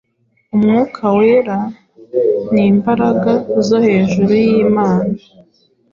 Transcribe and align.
Umwuka 0.55 1.03
Wera, 1.17 1.59
nimbaraga 2.53 3.33
zo 3.65 3.77
hejuru 3.87 4.31
yimana 4.45 5.13